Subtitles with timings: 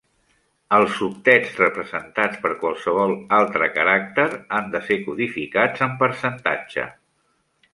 [0.75, 4.27] els octets representats per qualsevol altre caràcter
[4.61, 6.89] han de ser codificats en percentatge.